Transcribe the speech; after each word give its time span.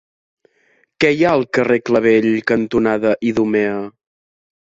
Què 1.03 1.11
hi 1.17 1.21
ha 1.27 1.33
al 1.39 1.45
carrer 1.57 1.77
Clavell 1.91 2.31
cantonada 2.53 3.13
Idumea? 3.33 3.79